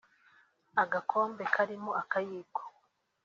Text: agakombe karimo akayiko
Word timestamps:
agakombe 0.83 1.43
karimo 1.53 1.91
akayiko 2.01 2.61